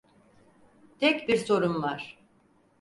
[0.99, 2.19] Tek bir sorum var.